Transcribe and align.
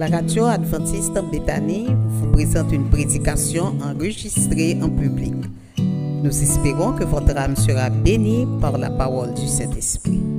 La 0.00 0.06
radio 0.06 0.46
adventiste 0.46 1.14
en 1.18 1.24
Béthanie 1.24 1.88
vous 2.08 2.32
présente 2.32 2.72
une 2.72 2.88
prédication 2.88 3.74
enregistrée 3.82 4.78
en 4.80 4.88
public. 4.88 5.34
Nous 5.76 6.42
espérons 6.42 6.92
que 6.92 7.04
votre 7.04 7.36
âme 7.36 7.54
sera 7.54 7.90
bénie 7.90 8.46
par 8.62 8.78
la 8.78 8.88
parole 8.88 9.34
du 9.34 9.46
Saint-Esprit. 9.46 10.29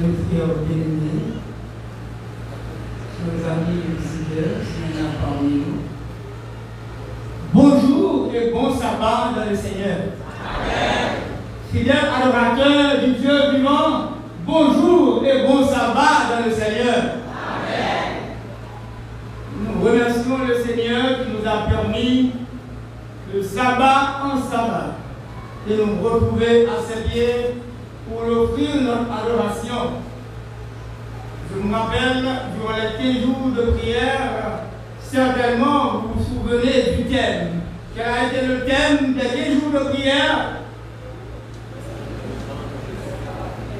Frères 0.00 0.56
bien-aimés, 0.66 1.34
sur 3.14 3.32
les 3.34 3.44
amis 3.44 3.82
visiteurs, 3.98 4.60
a 4.98 5.24
parmi 5.24 5.50
nous. 5.56 5.80
Bonjour 7.52 8.30
et 8.34 8.50
bon 8.50 8.74
sabbat 8.74 9.32
dans 9.36 9.50
le 9.50 9.56
Seigneur. 9.56 9.98
Fidèles 11.70 11.96
adorateurs 11.96 13.04
du 13.04 13.12
Dieu 13.12 13.50
vivant, 13.54 14.12
bonjour 14.46 15.22
et 15.24 15.46
bon 15.46 15.66
sabbat 15.66 16.30
dans 16.30 16.46
le 16.46 16.50
Seigneur. 16.50 17.02
Nous 19.62 19.84
remercions 19.84 20.38
le 20.48 20.54
Seigneur 20.54 21.18
qui 21.18 21.32
nous 21.32 21.46
a 21.46 21.68
permis 21.68 22.32
de 23.34 23.42
sabbat 23.42 24.22
en 24.24 24.40
sabbat 24.40 24.96
de 25.68 25.74
nous 25.76 26.02
retrouver 26.02 26.66
à 26.66 26.82
ses 26.82 27.02
pieds 27.10 27.54
pour 28.30 28.42
offrir 28.42 28.76
notre 28.82 29.10
adoration. 29.10 29.90
Je 31.52 31.60
me 31.66 31.74
rappelle, 31.74 32.22
durant 32.22 32.76
les 32.76 33.12
15 33.14 33.22
jours 33.24 33.50
de 33.56 33.72
prière, 33.72 34.60
certainement 35.00 36.04
vous 36.04 36.12
vous 36.14 36.24
souvenez 36.24 36.96
du 36.96 37.04
thème. 37.04 37.62
Quel 37.96 38.04
a 38.06 38.26
été 38.26 38.46
le 38.46 38.64
thème 38.64 39.14
des 39.14 39.20
15 39.20 39.60
jours 39.60 39.72
de 39.72 39.88
prière? 39.90 40.60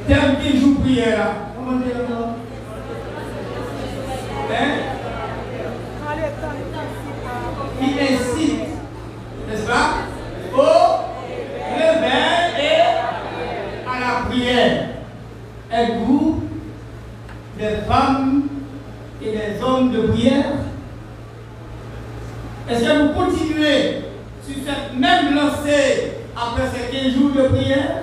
Thème 0.08 0.37
15 0.43 0.61
jours 0.61 0.79
de 0.79 0.82
prière. 0.82 1.32
Comment 1.56 1.79
dire 1.79 1.96
encore 2.05 2.35
Hein? 4.53 4.70
Qui 7.79 8.00
incite, 8.00 8.61
n'est-ce 9.49 9.67
pas? 9.67 9.91
Au 10.53 11.11
réveil 11.76 12.41
et 14.32 14.39
la 14.50 14.62
prière. 14.62 14.87
Êtes-vous 15.73 16.43
des 17.58 17.76
femmes 17.88 18.43
et 19.23 19.31
des 19.31 19.62
hommes 19.62 19.93
de 19.93 20.00
prière 20.08 20.52
Est-ce 22.69 22.85
que 22.85 23.02
vous 23.02 23.12
continuez 23.14 24.02
sur 24.44 24.56
cette 24.64 24.99
même 24.99 25.35
lancée 25.35 26.12
après 26.37 26.64
ces 26.75 26.97
15 26.97 27.14
jours 27.14 27.31
de 27.31 27.49
prière? 27.49 28.02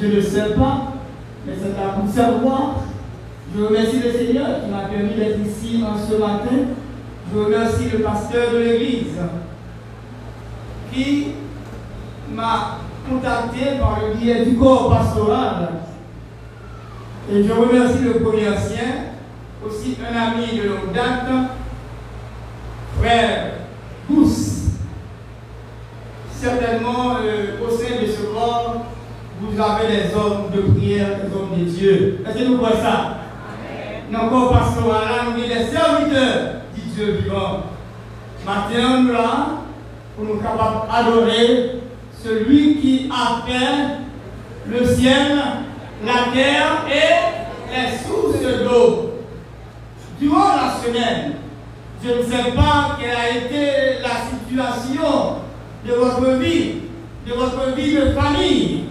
Je 0.00 0.06
ne 0.06 0.20
sais 0.20 0.54
pas, 0.56 0.92
mais 1.46 1.52
c'est 1.60 1.80
à 1.80 2.00
vous 2.00 2.12
savoir. 2.12 2.80
Je 3.56 3.62
remercie 3.62 4.00
le 4.00 4.10
Seigneur 4.10 4.62
qui 4.64 4.70
m'a 4.70 4.88
permis 4.88 5.14
d'être 5.14 5.38
ici 5.40 5.80
ce 6.10 6.14
matin. 6.16 6.74
Je 7.32 7.38
remercie 7.38 7.90
le 7.92 8.00
pasteur 8.00 8.52
de 8.52 8.58
l'église 8.58 9.18
qui 10.92 11.28
m'a 12.34 12.78
contacté 13.08 13.78
par 13.80 13.98
le 14.00 14.14
biais 14.14 14.44
du 14.44 14.56
corps 14.56 14.90
pastoral. 14.90 15.68
Et 17.32 17.42
je 17.42 17.52
remercie 17.52 18.04
le 18.04 18.20
premier 18.20 18.48
ancien, 18.48 19.12
aussi 19.64 19.96
un 20.02 20.16
ami 20.16 20.58
de 20.58 20.68
longue 20.68 20.92
date, 20.94 21.50
frère 23.00 23.52
Gousse. 24.10 24.50
Certainement, 26.30 27.16
euh, 27.22 27.64
au 27.66 27.70
sein 27.70 28.02
de 28.02 28.06
ce 28.06 28.22
corps, 28.26 28.84
vous 29.40 29.60
avez 29.60 29.86
des 29.88 30.14
hommes 30.14 30.50
de 30.54 30.60
prière, 30.72 31.08
des 31.24 31.34
hommes 31.34 31.58
de 31.58 31.64
Dieu. 31.64 32.24
Est-ce 32.26 32.38
que 32.38 32.48
nous 32.48 32.58
voyons 32.58 32.76
ça? 32.76 33.18
Dans 34.12 34.24
le 34.24 34.30
corps 34.30 34.52
pastoral, 34.52 35.04
nous 35.34 35.42
sommes 35.42 35.48
des 35.48 35.64
serviteurs 35.64 36.54
du 36.74 36.80
Dieu 36.94 37.20
vivant. 37.22 37.62
Maintenant, 38.44 39.02
nous 39.02 39.12
là, 39.12 39.46
pour 40.14 40.26
nous 40.26 40.36
capables 40.36 40.86
d'adorer 40.92 41.80
celui 42.24 42.76
qui 42.76 43.10
a 43.12 43.46
fait 43.46 43.98
le 44.66 44.86
ciel, 44.94 45.36
la 46.04 46.32
terre 46.32 46.86
et 46.88 47.70
les 47.70 47.98
sources 47.98 48.40
d'eau. 48.64 49.10
Durant 50.18 50.56
la 50.56 50.74
semaine, 50.82 51.34
je 52.02 52.08
ne 52.08 52.22
sais 52.22 52.52
pas 52.52 52.96
quelle 52.98 53.10
a 53.10 53.30
été 53.30 54.00
la 54.02 54.38
situation 54.38 55.36
de 55.86 55.92
votre 55.92 56.30
vie, 56.38 56.76
de 57.26 57.32
votre 57.34 57.74
vie 57.76 57.94
de 57.94 58.12
famille. 58.12 58.84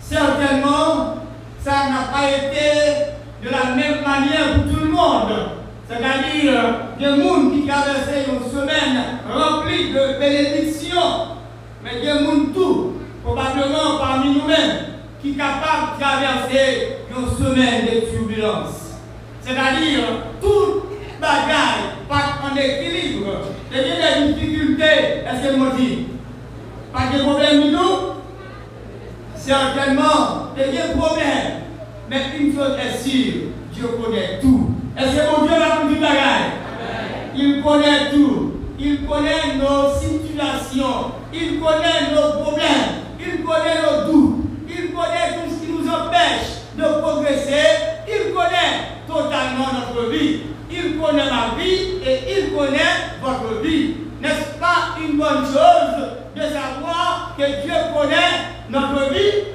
Certainement, 0.00 1.18
ça 1.60 1.70
n'a 1.70 2.08
pas 2.12 2.28
été 2.30 3.14
de 3.44 3.48
la 3.48 3.76
même 3.76 4.02
manière 4.02 4.54
pour 4.54 4.72
tout 4.72 4.84
le 4.84 4.90
monde. 4.90 5.32
C'est-à-dire 5.88 6.62
des 6.98 7.22
gens 7.22 7.50
qui 7.50 7.66
traversaient 7.66 8.26
une 8.28 8.50
semaine 8.50 9.04
remplie 9.32 9.92
de 9.92 10.18
bénédictions, 10.18 11.39
mais 11.82 12.00
des 12.00 12.06
gens 12.06 12.52
tout, 12.54 12.94
probablement 13.24 13.98
parmi 13.98 14.34
nous-mêmes, 14.34 14.86
qui 15.22 15.32
sont 15.32 15.38
capables 15.38 15.96
de 15.98 16.02
traverser 16.02 16.96
une 17.10 17.36
semaine 17.36 17.86
de 17.86 18.10
turbulence. 18.10 18.94
C'est-à-dire 19.40 20.04
tout 20.40 20.82
bagaille 21.20 21.90
pas 22.08 22.40
en 22.42 22.56
équilibre. 22.56 23.26
Il 23.70 23.76
y 23.76 23.80
a 23.80 24.20
des 24.26 24.32
difficultés, 24.32 24.84
est-ce 24.84 25.48
que 25.48 25.56
vous 25.56 25.76
dites 25.76 26.08
Pas 26.92 27.16
de 27.16 27.22
problème 27.22 27.62
du 27.62 27.70
tout 27.72 28.00
Certainement, 29.36 30.50
il 30.56 30.74
y 30.74 30.78
a 30.78 30.86
des 30.88 30.92
problèmes. 30.98 31.60
Mais 32.08 32.22
une 32.38 32.54
chose 32.54 32.72
est 32.78 32.98
sûre, 32.98 33.42
Dieu 33.72 33.86
connaît 33.86 34.38
tout. 34.40 34.70
Est-ce 34.98 35.16
que 35.16 35.30
mon 35.30 35.46
Dieu 35.46 35.56
va 35.56 35.80
vous 35.80 35.88
dire 35.88 36.00
bagaille? 36.00 36.50
Il 37.36 37.62
connaît 37.62 38.10
tout. 38.10 38.59
Il 38.82 39.06
connaît 39.06 39.56
nos 39.58 39.92
situations. 40.00 41.12
Il 41.34 41.60
connaît 41.60 42.14
nos 42.14 42.40
problèmes. 42.42 43.04
Il 43.20 43.44
connaît 43.44 43.82
nos 43.82 44.10
doutes. 44.10 44.44
Il 44.68 44.92
connaît 44.92 45.34
tout 45.34 45.50
ce 45.50 45.60
qui 45.66 45.72
nous 45.72 45.86
empêche 45.86 46.48
de 46.76 47.00
progresser. 47.00 47.66
Il 48.08 48.32
connaît 48.32 49.04
totalement 49.06 49.68
notre 49.74 50.10
vie. 50.10 50.40
Il 50.70 50.98
connaît 50.98 51.30
ma 51.30 51.54
vie 51.58 52.00
et 52.06 52.40
il 52.40 52.54
connaît 52.56 53.18
votre 53.22 53.60
vie. 53.62 53.96
N'est-ce 54.22 54.58
pas 54.58 54.96
une 55.02 55.18
bonne 55.18 55.44
chose 55.44 56.16
de 56.36 56.42
savoir 56.42 57.34
que 57.36 57.42
Dieu 57.62 57.74
connaît 57.94 58.48
notre 58.70 59.12
vie? 59.12 59.50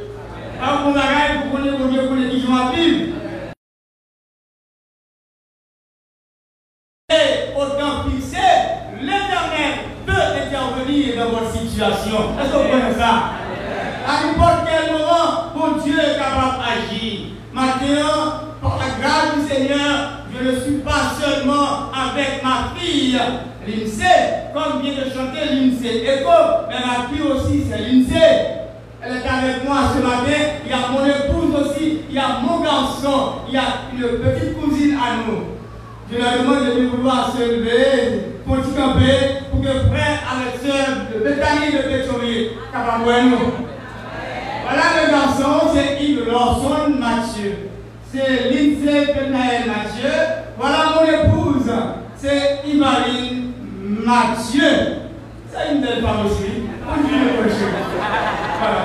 Et 7.09 7.53
autant 7.55 8.09
fixé, 8.09 8.37
l'éternel 9.01 9.73
peut 10.05 10.11
intervenir 10.13 11.17
dans 11.17 11.29
votre 11.31 11.51
situation. 11.51 12.17
Est-ce 12.39 12.51
que 12.51 12.57
vous 12.57 12.69
connaissez 12.69 12.99
ça 12.99 13.13
À 14.07 14.25
n'importe 14.25 14.67
quel 14.67 14.91
moment, 14.93 15.51
mon 15.55 15.83
Dieu 15.83 15.97
est 15.99 16.17
capable 16.17 16.57
d'agir. 16.63 17.19
Maintenant, 17.53 18.15
par 18.61 18.79
la 18.79 18.89
grâce 19.01 19.35
du 19.35 19.47
Seigneur, 19.47 20.23
je 20.33 20.49
ne 20.49 20.59
suis 20.59 20.77
pas 20.79 21.11
seulement 21.21 21.91
avec 21.93 22.43
ma 22.43 22.73
fille, 22.75 23.04
l'INSEE, 23.67 24.53
comme 24.53 24.81
vient 24.81 24.93
de 24.93 25.09
chanter 25.09 25.53
l'INSEE 25.53 26.05
Echo, 26.05 26.65
mais 26.67 26.75
ma 26.75 27.07
fille 27.07 27.21
aussi, 27.21 27.63
c'est 27.69 27.79
l'INSEE. 27.79 28.55
Elle 29.01 29.17
est 29.17 29.27
avec 29.27 29.63
moi 29.67 29.77
ce 29.95 30.01
matin, 30.01 30.41
il 30.65 30.69
y 30.69 30.73
a 30.73 30.89
mon 30.91 31.05
épouse 31.05 31.61
aussi, 31.61 32.01
il 32.09 32.15
y 32.15 32.17
a 32.17 32.39
mon 32.41 32.61
garçon, 32.61 33.33
il 33.47 33.53
y 33.53 33.57
a 33.57 33.61
une 33.93 34.17
petite 34.19 34.59
cousine 34.59 34.95
à 34.95 35.27
nous. 35.27 35.55
Je 36.11 36.17
leur 36.17 36.39
demande 36.39 36.75
de 36.75 36.87
vouloir 36.87 37.31
se 37.35 37.41
lever, 37.41 38.35
pour 38.45 38.57
camper, 38.57 39.41
pour 39.51 39.61
que 39.61 39.67
frère 39.67 40.19
avec 40.31 40.61
soeur 40.61 40.87
de 41.13 41.23
Bethany 41.23 41.71
de 41.71 41.85
capable 42.71 43.29
nous. 43.29 43.65
Voilà 44.63 44.83
le 45.05 45.11
garçon, 45.11 45.69
c'est 45.73 46.03
Yves 46.03 46.25
Lawson 46.27 46.89
Mathieu. 46.99 47.69
C'est 48.11 48.51
Lindsay 48.51 49.13
Penaël 49.13 49.63
Mathieu. 49.67 50.11
Voilà 50.57 50.77
mon 50.95 51.05
épouse, 51.05 51.71
c'est 52.17 52.61
Ivaline 52.65 53.51
Mathieu. 54.05 55.01
C'est 55.51 55.73
une 55.73 55.81
belle 55.81 56.03
femme 56.03 56.27
aussi. 56.27 56.61
Voilà, 56.85 57.01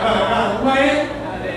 voilà, 0.01 0.21
voilà. 0.29 0.43
Vous 0.57 0.65
voyez? 0.65 0.93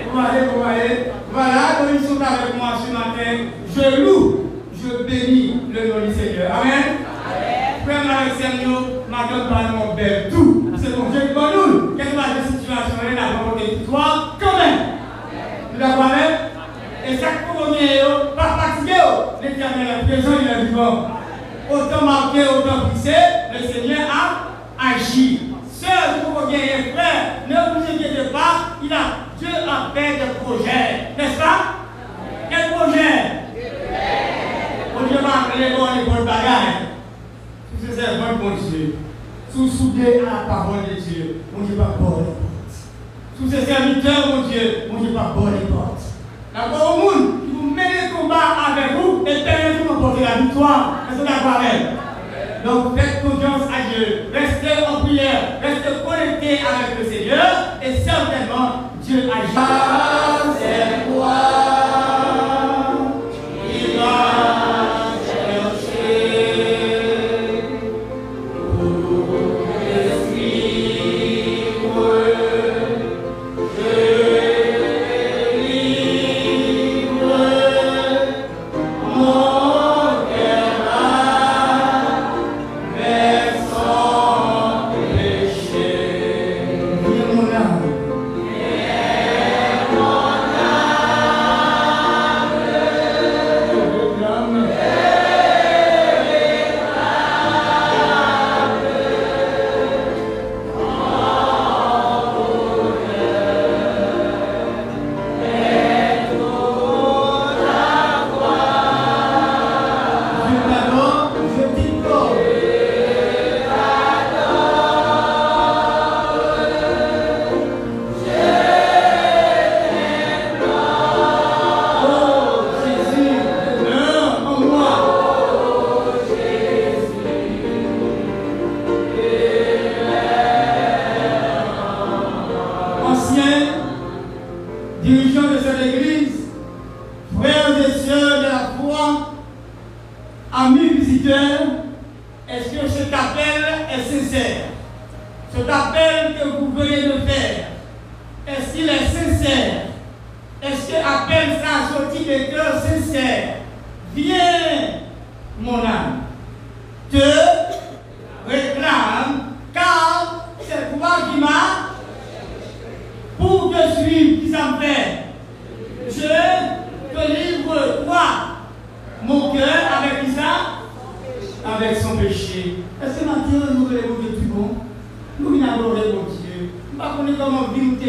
Vous 0.04 0.20
voyez, 0.20 0.40
vous 0.52 0.60
voyez? 0.62 0.92
Voilà, 1.32 1.80
donc 1.80 1.88
ils 1.98 2.06
sont 2.06 2.20
avec 2.20 2.56
moi 2.58 2.72
ce 2.84 2.92
matin. 2.92 3.30
Je 3.74 4.02
loue, 4.02 4.50
je 4.74 5.04
bénis 5.04 5.62
le 5.72 5.80
nom 5.88 6.06
du 6.06 6.12
Seigneur. 6.12 6.52
Amen? 6.60 6.84
Frère 7.86 8.04
Alexandre, 8.20 8.80
madame 9.08 9.48
pas 9.48 9.72
mon 9.72 9.94
bel 9.94 10.30
tout. 10.30 10.70
C'est 10.76 10.96
mon 10.96 11.08
Dieu 11.08 11.32
pour 11.32 11.48
nous. 11.56 11.96
Quelle 11.96 12.14
la 12.14 12.44
situation, 12.46 12.96
elle 13.10 13.18
a 13.18 13.76
de 13.78 13.84
toi, 13.86 14.36
quand 14.38 14.58
même. 14.58 14.78
Vous 15.72 15.80
même 15.80 16.36
Et 17.08 17.18
chaque 17.18 17.46
vient, 17.72 18.34
pas 18.36 18.58
fatigué, 18.58 19.00
l'éternel 19.42 19.88
est 19.88 20.06
présent, 20.06 20.36
il 20.42 20.48
est 20.48 20.64
vivant. 20.66 21.13
Autant 21.70 22.04
marqué, 22.04 22.40
autant 22.44 22.90
fixé, 22.90 23.14
le 23.52 23.66
Seigneur 23.66 24.08
a 24.10 24.90
agi. 24.94 25.40
Sœur, 25.72 26.24
vous 26.24 26.40
voyez, 26.40 26.92
frère, 26.94 27.42
ne 27.48 27.54
vous 27.54 27.84
inquiétez 27.92 28.30
pas, 28.30 28.76
il 28.82 28.92
a, 28.92 29.28
Dieu 29.38 29.48
a 29.48 29.92
fait 29.94 30.12
des 30.14 30.34
projets, 30.42 31.14
n'est-ce 31.18 31.38
pas? 31.38 31.58
Quel 32.50 32.72
projet 32.72 33.42
On 34.96 35.06
Dieu 35.06 35.18
va 35.22 35.48
appeler 35.48 35.70
les 35.70 36.10
bonnes 36.10 36.24
bagages. 36.24 36.84
Tous 37.70 37.86
ces 37.86 38.00
servants, 38.00 38.38
bon 38.40 38.50
Dieu, 38.56 38.96
sous 39.52 39.68
soudés 39.68 40.20
à 40.20 40.24
la 40.24 40.54
parole 40.54 40.84
de 40.88 41.00
Dieu, 41.00 41.42
mon 41.56 41.64
Dieu 41.66 41.76
va 41.76 41.96
border 41.98 42.22
les 42.22 42.32
portes. 42.32 43.38
Sous 43.38 43.50
ces 43.50 43.66
serviteurs, 43.66 44.28
mon 44.28 44.48
Dieu, 44.48 44.88
mon 44.92 45.00
Dieu 45.00 45.12
va 45.12 45.32
border 45.34 45.58
les 45.60 45.66
portes. 45.66 46.02
D'accord 46.54 46.96
au 46.96 47.00
monde? 47.00 47.43
Avec 56.26 56.98
le 56.98 57.04
Seigneur. 57.04 57.78
Et 57.82 57.92
certainement, 58.02 58.92
Dieu 59.02 59.30
agira. 59.30 60.13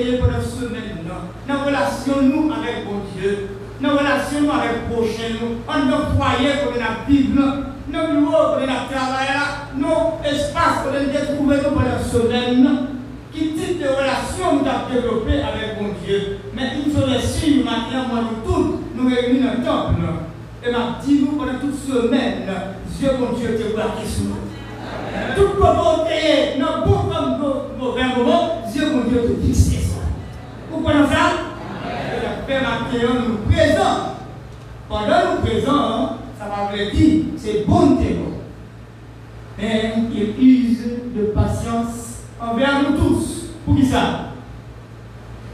Vivre 0.03 0.19
pendant 0.19 0.37
la 0.37 0.43
semaine. 0.43 0.97
non. 1.07 1.31
Dans 1.47 1.53
la 1.53 1.63
relation 1.63 2.21
nous 2.21 2.51
avec 2.51 2.85
mon 2.85 3.01
Dieu. 3.15 3.49
Dans 3.81 3.93
la 3.93 3.99
relation 3.99 4.51
avec 4.51 4.71
le 4.75 4.93
prochain. 4.93 5.29
nous. 5.41 5.61
En 5.67 5.85
nos 5.85 6.17
foyers 6.17 6.63
pour 6.63 6.73
la 6.79 7.05
Bible. 7.07 7.41
Nos 7.91 8.07
bureaux 8.19 8.57
pour 8.57 8.67
la 8.67 8.87
travail. 8.91 9.27
Nos 9.77 10.19
espaces 10.25 10.83
pour 10.83 10.91
les 10.93 11.35
trouver 11.35 11.57
pendant 11.63 11.81
la 11.81 12.03
semaine. 12.03 12.69
Qui 13.31 13.49
type 13.49 13.81
de 13.81 13.87
relation 13.89 14.61
nous 14.61 14.69
avons 14.69 14.93
développé 14.93 15.33
avec 15.41 15.81
mon 15.81 15.89
Dieu. 16.05 16.37
Mais 16.55 16.71
maintenant, 17.65 18.07
nous 18.21 18.49
tous, 18.49 18.79
nous 18.95 19.09
réunis 19.09 19.41
dans 19.41 19.51
le 19.51 19.65
temple. 19.65 20.01
Et 20.65 20.71
m'a 20.71 20.99
dit 21.05 21.19
nous 21.21 21.37
toute 21.59 21.77
semaine, 21.85 22.43
Dieu 22.97 23.09
mon 23.19 23.37
Dieu 23.37 23.57
te 23.57 23.75
sur 24.07 24.23
nous. 24.23 25.55
Volonté, 25.57 26.57
non 26.59 26.85
bon 26.85 27.09
comme 27.09 27.39
nos 27.39 27.85
mauvais 27.85 28.03
Dieu 28.71 28.83
mon 28.93 29.09
Dieu 29.09 29.21
te. 29.21 29.33
Vous 29.43 29.75
comprenez 30.85 31.07
ça? 31.07 31.31
Paix 32.47 32.59
maintenant 32.61 33.21
nous 33.27 33.51
présent. 33.51 34.15
Pendant 34.87 35.35
nous 35.35 35.41
présent, 35.41 36.17
ça 36.37 36.45
va 36.45 36.69
vous 36.71 36.95
dire, 36.95 37.23
c'est 37.37 37.65
bon 37.65 37.95
témoin. 37.97 38.33
Mais 39.57 39.93
il 40.13 40.39
use 40.39 40.79
de 41.15 41.23
patience 41.27 42.21
envers 42.39 42.83
nous 42.83 42.97
tous. 42.97 43.31
Pour 43.65 43.75
qui 43.75 43.85
ça 43.85 44.29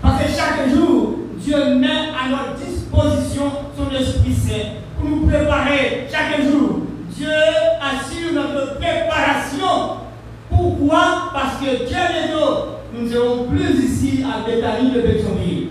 Parce 0.01 0.21
que 0.21 0.29
chaque 0.29 0.69
jour, 0.69 1.15
Dieu 1.37 1.75
met 1.75 1.87
à 1.87 2.29
notre 2.29 2.55
disposition 2.55 3.51
son 3.77 3.95
Esprit 3.95 4.33
Saint 4.33 4.69
pour 4.99 5.09
nous 5.09 5.27
préparer 5.27 6.09
chaque 6.11 6.41
jour. 6.41 6.81
Dieu 7.09 7.29
assure 7.29 8.33
notre 8.33 8.75
préparation. 8.75 10.01
Pourquoi? 10.49 11.31
Parce 11.33 11.55
que 11.61 11.87
Dieu 11.87 11.95
est 11.97 12.33
nous. 12.33 12.70
Nous 13.01 13.07
ne 13.07 13.13
serons 13.13 13.45
plus 13.45 13.83
ici 13.83 14.23
à 14.23 14.47
Bethany 14.47 14.91
de 14.91 15.01
Pétionville. 15.01 15.69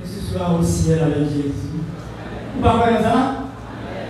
Mais 0.00 0.06
ce 0.08 0.32
sera 0.32 0.52
au 0.54 0.60
ciel 0.60 0.98
avec 1.02 1.28
Jésus. 1.28 1.52
Vous 2.56 2.68
comprenez 2.68 2.98
ça? 2.98 3.34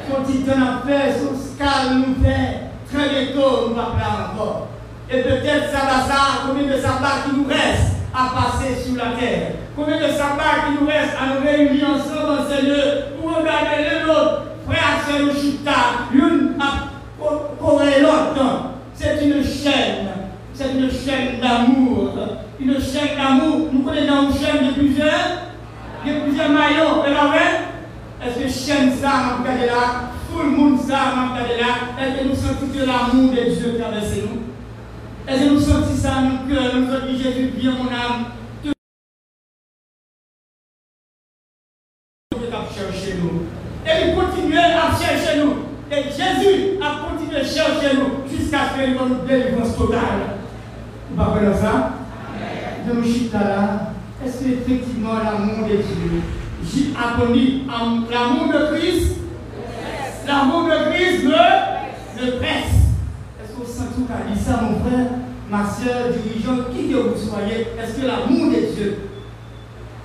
Son 0.08 0.22
temps 0.22 0.62
à 0.62 0.86
faire, 0.86 1.14
son 1.14 1.36
scale 1.36 1.98
nous 1.98 2.24
fait. 2.24 2.70
Très 2.90 3.08
bientôt, 3.10 3.68
nous 3.68 3.74
faire 3.74 4.30
encore. 4.32 4.68
Et 5.10 5.20
peut-être 5.20 5.70
ça 5.70 5.84
va 5.84 6.08
ça, 6.08 6.46
combien 6.46 6.74
de 6.74 6.80
sabbats 6.80 7.28
qui 7.28 7.36
nous 7.36 7.46
reste 7.46 7.96
à 8.14 8.32
passer 8.34 8.82
sur 8.82 8.96
la 8.96 9.10
terre? 9.20 9.56
Combien 9.76 9.98
de 9.98 10.12
sabbats 10.12 10.64
qui 10.66 10.80
nous 10.80 10.86
reste 10.86 11.12
à 11.20 11.34
nous 11.34 11.46
réunir 11.46 11.86
ensemble 11.86 12.38
dans 12.38 12.48
ces 12.48 12.62
lieux 12.62 13.04
pour 13.20 13.36
regarder 13.36 13.84
les 13.90 14.10
autres? 14.10 14.42
Frère, 14.66 15.04
c'est 15.06 15.18
le 15.18 15.30
chita, 15.32 16.08
l'une 16.14 16.54
à 16.58 16.88
l'autre. 18.00 18.70
C'est 18.94 19.22
une 19.22 19.44
chaîne. 19.44 20.13
C'est 20.54 20.72
une 20.72 20.88
chaîne 20.88 21.40
d'amour. 21.40 22.12
Une 22.60 22.74
chaîne 22.80 23.16
d'amour. 23.18 23.68
Nous 23.72 23.82
connaissons 23.82 24.30
une 24.30 24.32
chaîne 24.32 24.68
de 24.68 24.72
plusieurs, 24.72 25.50
de 26.06 26.20
plusieurs 26.20 26.50
maillons. 26.50 27.04
Et 27.04 27.10
ouais? 27.10 27.60
Est-ce 28.24 28.38
que 28.38 28.48
chaîne 28.48 28.92
ça, 28.92 29.08
m'a 29.08 29.36
regardé 29.40 29.66
là? 29.66 30.12
Tout 30.30 30.42
le 30.42 30.50
monde 30.50 30.80
ça, 30.80 31.12
m'a 31.14 31.34
regardé 31.34 31.56
là? 31.60 31.72
Est-ce 32.00 32.22
que 32.22 32.28
nous 32.28 32.34
sentons 32.36 32.68
que 32.72 32.86
l'amour 32.86 33.32
de 33.32 33.42
Dieu 33.42 33.78
traverse 33.78 34.14
nous? 34.22 34.42
Est-ce 35.26 35.44
que 35.44 35.48
nous 35.50 35.60
sentons 35.60 35.96
ça 35.96 36.22
nos 36.22 36.54
cœurs? 36.54 36.76
Nous 36.76 36.86
sentons 36.86 37.16
Jésus, 37.16 37.50
viens 37.56 37.72
mon 37.72 37.88
âme. 37.88 38.26
Nous. 38.64 38.72
Et 43.86 43.90
il 44.06 44.14
continue 44.14 44.58
à 44.58 44.90
chercher 44.96 45.38
nous. 45.40 45.54
Et 45.90 46.02
Jésus 46.04 46.78
a 46.80 47.08
continué 47.08 47.36
à 47.36 47.44
chercher 47.44 47.96
nous 47.96 48.28
jusqu'à 48.28 48.60
ce 48.70 48.82
qu'il 48.82 48.94
nous 48.94 49.26
délivrance 49.26 49.76
totale. 49.76 50.33
Vous 51.10 51.22
comprenez 51.22 51.54
ça? 51.54 51.90
De 52.86 52.92
nous 52.94 53.04
chita 53.04 53.38
là. 53.38 53.92
Est-ce 54.24 54.44
que 54.44 54.50
effectivement 54.52 55.14
l'amour 55.14 55.66
de 55.68 55.76
Dieu, 55.76 56.22
j'ai 56.64 56.92
appris 56.96 57.64
l'amour 57.68 58.46
de 58.52 58.76
Christ? 58.76 59.16
L'amour 60.26 60.64
de 60.64 60.90
Christ 60.90 61.24
le, 61.24 62.24
le 62.24 62.38
presse. 62.38 62.76
Est-ce 63.40 63.52
que 63.52 63.58
vous 63.60 63.66
sentez 63.66 64.02
qu'à 64.08 64.32
dire 64.32 64.42
ça, 64.42 64.62
mon 64.62 64.80
frère, 64.80 65.06
ma 65.50 65.64
soeur, 65.64 66.12
dirigeant, 66.12 66.70
qui 66.72 66.90
que 66.90 66.96
vous 66.96 67.16
soyez? 67.16 67.68
Est-ce 67.78 68.00
que 68.00 68.06
l'amour 68.06 68.50
de 68.50 68.74
Dieu, 68.74 68.98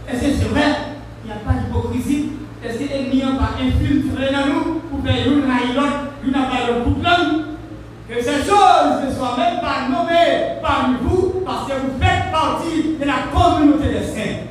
est-ce 0.08 0.22
que 0.22 0.32
c'est 0.38 0.50
vrai? 0.50 0.75
Il 1.24 1.27
n'y 1.27 1.34
a 1.34 1.36
pas 1.38 1.53
d'hypocrisie. 1.60 2.32
Est-ce 2.63 2.79
que 2.79 2.89
l'ennemi 2.89 3.20
n'a 3.20 3.38
pas 3.38 3.51
infiltré 3.62 4.34
dans 4.34 4.53
nous 4.53 4.79
pour 4.89 5.06
faire 5.06 5.27
une 5.27 5.44
raïlotte, 5.50 6.00
une 6.25 6.36
appareil 6.36 6.84
pour 6.84 6.98
l'homme? 7.01 7.46
Que 8.10 8.16
ces 8.24 8.42
choses 8.42 9.06
ne 9.06 9.13
soient 9.13 9.38
même 9.38 9.60
pas 9.62 9.88
nommées 9.88 10.58
parmi 10.63 10.96
vous 11.04 11.44
parce 11.46 11.68
que 11.68 11.74
vous 11.74 12.01
faites 12.01 12.32
partie 12.32 12.98
de 13.00 13.06
la 13.06 13.30
communauté 13.32 13.89
des 13.89 14.04
saints. 14.04 14.48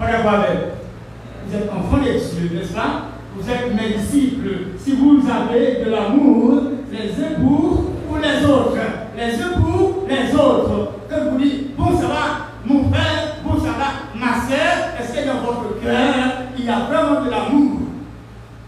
Vous? 0.00 1.56
Êtes 1.56 1.70
enfants 1.70 1.98
de 1.98 2.02
Dieu, 2.02 2.58
n'est-ce 2.58 2.72
pas? 2.72 3.02
Vous 3.36 3.48
êtes 3.48 3.72
mes 3.72 3.94
disciples. 3.94 4.78
Si 4.78 4.96
vous 4.96 5.22
avez 5.30 5.84
de 5.84 5.90
l'amour, 5.90 6.62
les 6.90 7.10
uns 7.22 7.40
pour, 7.40 7.84
les 8.20 8.44
autres. 8.46 8.76
Les 9.16 9.40
uns 9.40 9.60
pour 9.60 10.04
les 10.08 10.34
autres. 10.34 10.92
Que 11.08 11.30
vous 11.30 11.38
dites, 11.38 11.76
bon 11.76 11.96
ça 11.96 12.08
va, 12.08 12.24
mon 12.66 12.90
frère, 12.90 13.36
bon 13.44 13.60
ça 13.60 13.74
va, 13.78 13.88
ma 14.16 14.40
soeur, 14.48 14.90
est-ce 14.98 15.20
que 15.20 15.26
dans 15.28 15.40
votre 15.46 15.80
cœur, 15.80 16.48
il 16.58 16.64
y 16.64 16.68
a 16.68 16.80
vraiment 16.80 17.24
de 17.24 17.30
l'amour? 17.30 17.78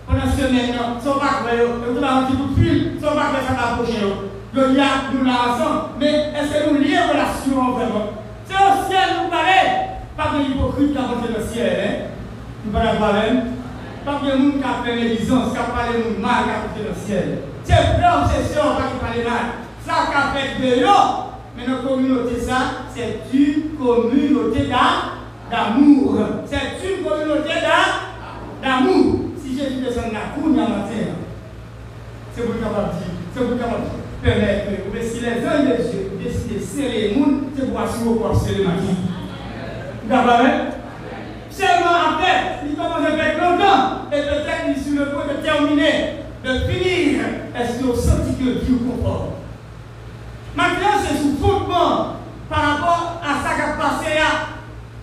Pendant 0.07 0.21
avec 0.21 1.61
eux, 1.61 1.67
et 1.89 1.91
vous 1.91 1.99
avez 1.99 2.07
un 2.07 2.23
petit 2.25 2.37
coup 2.37 2.49
de 2.55 2.63
fil, 2.63 2.93
sans 3.01 3.15
ça 3.87 3.93
m'approche. 3.93 4.31
Le 4.55 4.69
lien, 4.69 5.11
nous 5.13 5.29
ensemble, 5.29 5.99
mais 5.99 6.33
est-ce 6.33 6.53
que 6.53 6.71
nous 6.71 6.79
lions 6.79 7.09
relation 7.11 7.73
vraiment? 7.73 8.07
C'est 8.47 8.55
au 8.55 8.89
ciel, 8.89 9.09
nous 9.23 9.31
parlons. 9.31 9.73
Pas 10.17 10.29
de 10.33 10.45
hypocrite 10.45 10.93
qui 10.93 10.99
a 10.99 11.03
monté 11.03 11.29
le 11.37 11.45
ciel, 11.45 11.73
hein? 11.81 11.95
Nous 12.65 12.73
parlons 12.73 12.99
pas 13.01 13.13
même. 13.13 13.39
Pas 14.05 14.21
de 14.23 14.37
monde 14.37 14.59
qui 14.61 14.65
a 14.65 14.85
fait 14.85 14.97
médisance, 14.97 15.53
qui 15.53 15.59
a 15.59 15.63
parlé 15.65 15.99
de 15.99 16.23
mal, 16.23 16.45
qui 16.45 16.51
a 16.51 16.63
monté 16.63 16.81
le 16.89 16.95
ciel. 16.95 17.29
C'est 17.65 17.75
frère, 17.75 18.31
c'est 18.31 18.47
sûr, 18.53 18.63
pas 18.63 18.87
qui 18.93 18.99
parle 19.01 19.25
mal. 19.25 19.47
Ça 19.85 19.95
qui 20.09 20.17
a 20.17 20.25
fait 20.33 20.51
de 20.61 20.83
l'eau. 20.83 21.03
Mais 21.57 21.67
notre 21.67 21.89
communauté, 21.89 22.41
ça, 22.41 22.59
c'est 22.95 23.13
une 23.33 23.77
communauté 23.77 24.69
d'amour. 25.51 26.19
C'est 26.47 26.67
une 26.89 27.05
communauté 27.05 27.55
d'amour. 28.63 29.07
Si 29.43 29.59
Jésus 29.59 29.81
descend 29.83 30.13
la 30.13 30.35
cour, 30.35 30.51
il 30.51 30.57
y 30.57 30.61
a. 30.61 30.67
C'est 32.35 32.43
pour 32.43 32.55
capable 32.61 32.95
dire, 32.99 33.15
c'est 33.35 33.41
pour 33.41 33.57
permettre. 33.59 34.71
Mais 34.93 35.03
si 35.03 35.21
les 35.21 35.45
uns 35.47 35.65
de 35.65 35.83
Dieu 35.83 36.13
décident 36.23 36.55
de 36.55 36.61
serrer 36.61 37.09
les 37.09 37.15
mondes, 37.17 37.43
c'est 37.57 37.69
pour 37.69 37.81
assurer 37.81 38.19
corps 38.19 38.41
serrer 38.41 38.65
ma 38.65 38.75
vie. 38.75 38.97
D'accord 40.09 40.47
Seulement 41.51 41.97
après, 42.13 42.67
il 42.67 42.75
commence 42.75 43.07
à 43.07 43.51
longtemps, 43.51 44.09
et 44.13 44.23
peut-être 44.23 44.65
il 44.67 44.73
est 44.73 44.83
sur 44.83 45.05
le 45.05 45.11
point 45.11 45.25
de 45.27 45.43
terminer, 45.45 46.15
de 46.45 46.59
finir. 46.69 47.21
Est-ce 47.57 47.79
que 47.79 47.85
vous 47.85 47.95
sentez 47.95 48.33
que 48.39 48.65
Dieu 48.65 48.77
conforte? 48.77 49.35
Maintenant, 50.57 50.99
c'est 51.03 51.17
sous 51.17 51.37
fondement 51.37 52.17
par 52.49 52.61
rapport 52.61 53.21
à 53.23 53.43
ça 53.43 53.55
qui 53.55 53.63
a 53.63 53.73
passé 53.75 54.15
là. 54.15 54.47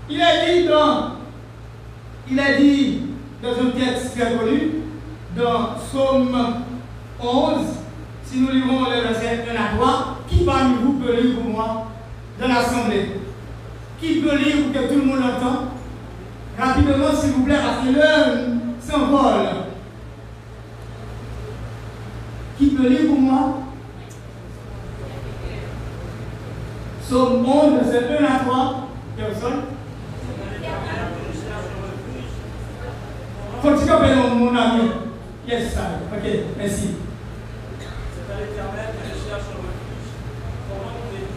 Il 0.10 0.20
est 0.20 0.62
dit 0.62 0.68
dans, 0.68 1.12
il 2.30 2.40
est 2.40 2.58
dit 2.58 3.02
dans 3.42 3.52
un 3.52 3.72
texte 3.72 4.18
très 4.18 4.34
connu, 4.34 4.72
dans 5.38 5.78
Somme 5.92 6.56
11, 7.22 7.56
si 8.32 8.40
nous 8.40 8.52
lisons 8.52 8.90
le 8.90 9.02
verset 9.02 9.46
1 9.50 9.56
à 9.56 9.78
3, 9.78 10.20
qui 10.30 10.46
parmi 10.46 10.76
vous 10.82 10.94
peut 10.94 11.14
lire 11.14 11.36
pour 11.36 11.52
moi 11.52 11.88
dans 12.40 12.48
l'assemblée? 12.48 13.20
Qui 14.00 14.22
peut 14.22 14.38
lire 14.38 14.64
pour 14.64 14.74
que 14.74 14.88
tout 14.88 15.00
le 15.00 15.06
monde 15.06 15.20
l'entende 15.20 15.68
Rapidement, 16.58 17.14
s'il 17.14 17.32
vous 17.32 17.44
plaît, 17.44 17.60
parce 17.62 17.86
que 17.86 17.94
l'heure 17.94 18.38
s'envole. 18.80 19.48
Qui 22.58 22.68
peut 22.68 22.88
lire 22.88 23.08
pour 23.08 23.20
moi? 23.20 23.58
Somme 27.02 27.46
11, 27.46 27.74
verset 27.84 28.18
1 28.18 28.24
à 28.24 28.40
3. 28.40 28.88
Personne 29.18 29.62
mon 34.36 34.56
ami? 34.56 34.90
Yes, 35.48 35.74
sir. 35.74 35.82
Ok, 36.12 36.26
merci. 36.58 36.96
À 38.32 38.40
l'éternel 38.40 38.90
que 38.96 39.04
je 39.12 39.16
cherche 39.28 39.48
un 39.52 39.60
refuge. 39.60 40.08
Comment 40.68 40.92
me 40.96 41.04
dire 41.12 41.28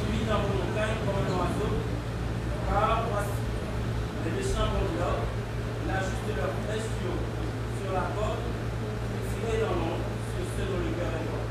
Tu 0.00 0.04
vis 0.12 0.24
dans 0.24 0.40
vos 0.40 0.56
montagnes 0.56 0.98
comme 1.04 1.20
un 1.20 1.28
oiseau? 1.36 1.72
Car 2.68 3.04
voici, 3.12 3.40
les 4.24 4.32
méchants 4.32 4.72
vont 4.72 4.88
dehors, 4.96 5.20
ils 5.84 5.90
ajustent 5.92 6.32
leur 6.32 6.52
espion 6.72 7.14
sur 7.76 7.92
la 7.92 8.06
porte, 8.16 8.40
tirés 9.28 9.60
dans 9.60 9.76
l'ombre 9.76 10.08
sur 10.32 10.44
ceux 10.56 10.66
dont 10.72 10.80
le 10.80 10.90
cœur 10.96 11.12
est 11.12 11.26
mort. 11.28 11.46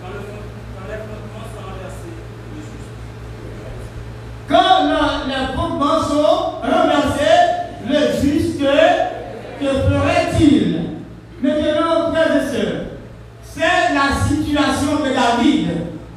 Quand, 0.00 0.10
le, 0.14 0.20
quand 0.22 0.86
les 0.86 1.00
fondements 1.02 1.48
sont 1.50 1.64
renversés, 1.66 2.16
le 2.54 2.60
juste. 2.62 2.94
Quand 4.46 4.86
la- 4.86 5.26
les 5.26 5.44
fondements 5.56 6.00
sont 6.06 6.62
renversés, 6.62 7.38
le 7.90 8.00
juste, 8.22 8.58
que 8.58 9.66
ferait-il 9.66 10.78
Maintenant, 11.42 12.10
frères 12.12 12.36
et 12.36 12.46
sœurs, 12.50 12.80
c'est 13.42 13.94
la 13.94 14.14
situation 14.26 15.04
de 15.04 15.10
David. 15.14 15.68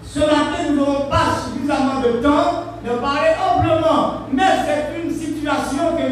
Ce 0.03 0.19
matin, 0.19 0.69
nous 0.69 0.75
n'aurons 0.77 1.09
pas 1.09 1.27
suffisamment 1.45 1.99
de 2.01 2.21
temps 2.23 2.63
de 2.85 2.89
parler 2.97 3.29
amplement, 3.39 4.21
mais 4.31 4.43
c'est 4.65 5.01
une 5.03 5.11
situation 5.11 5.95
que 5.97 6.09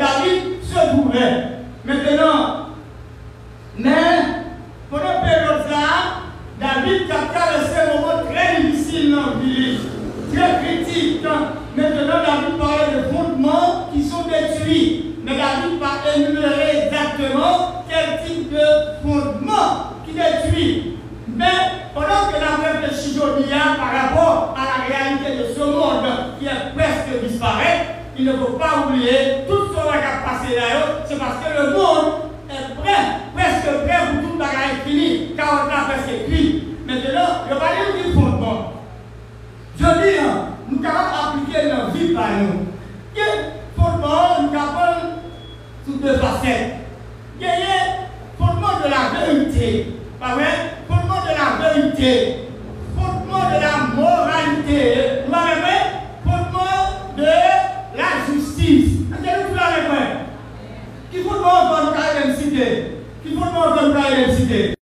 Maintenant, 1.86 2.68
mais 3.80 3.92
pendant 4.92 5.04
cette 5.06 5.22
période-là, 5.22 5.88
David 6.60 7.10
a 7.10 7.34
traversé 7.34 7.76
un 7.82 8.00
moment 8.00 8.24
très 8.30 8.62
difficile 8.62 9.16
dans 9.16 9.34
le 9.34 9.40
village, 9.42 9.80
très 10.32 10.64
critique. 10.64 11.24
Maintenant, 11.76 12.22
David 12.26 12.58
parlait 12.60 12.98
de 12.98 13.16
fondements 13.16 13.90
qui 13.92 14.04
sont 14.04 14.24
détruits. 14.24 15.16
Mais 15.24 15.32
David 15.32 15.80
va 15.80 16.16
énumérer 16.16 16.86
exactement 16.86 17.86
quel 17.90 18.28
type 18.28 18.54
de 18.54 19.02
fondement 19.02 19.94
qui 20.06 20.14
détruit. 20.14 20.98
Mais 21.36 21.46
pendant 21.96 22.30
que 22.32 22.40
la 22.40 22.70
réfléchit 22.70 23.18
aujourd'hui 23.18 23.50
par 23.50 23.92
rapport 23.92 24.56
à 24.56 24.78
la 24.78 24.96
réalité 24.96 25.44
de 25.44 25.54
ce 25.56 25.64
monde 25.66 26.06
qui 26.40 26.46
est 26.46 26.76
presque 26.76 27.24
disparu, 27.28 27.66
il 28.18 28.26
ne 28.26 28.34
faut 28.34 28.54
pas 28.54 28.86
oublier 28.86 29.46
tout 29.48 29.69
c'est 31.06 31.18
parce 31.18 31.36
que 31.44 31.62
le 31.62 31.72
monde 31.72 32.14
est 32.50 32.76
prêt, 32.82 33.02
presque 33.36 33.86
prêt 33.86 34.00
pour 34.12 34.22
tout 34.22 34.34
le 34.34 34.40
bagage 34.40 34.84
fini, 34.86 35.34
car 35.36 35.66
on 35.66 35.70
a 35.70 35.86
presque 35.86 36.26
cuit. 36.28 36.64
Maintenant, 36.86 37.46
je 37.50 37.54
vais 37.56 37.62
aller 37.62 38.04
du 38.04 38.14
fondement. 38.14 38.74
Je 39.78 39.84
dis, 39.84 40.18
hein, 40.20 40.48
nous 40.70 40.80
capables 40.80 41.12
d'appliquer 41.12 41.70
notre 41.70 41.92
vie 41.92 42.14
par 42.14 42.30
nous. 42.40 42.68
Quel 43.14 43.54
fondement 43.78 44.42
nous 44.42 44.50
capables 44.50 45.08
sous 45.86 45.98
deux 45.98 46.18
facettes 46.18 46.76
y 47.40 47.46
a 47.46 47.56
le 47.56 48.38
fondement 48.38 48.80
de 48.84 48.90
la 48.90 49.26
vérité, 49.26 49.94
pas 50.20 50.34
vrai? 50.36 50.74
Fondement 50.88 51.22
de 51.24 51.30
la 51.30 51.74
vérité, 51.74 52.39
problème 63.80 63.94
daa 63.94 64.10
leen 64.16 64.36
cité 64.36 64.79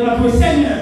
conscience 0.00 0.20
de 0.20 0.24
notre 0.24 0.36
Seigneur. 0.36 0.78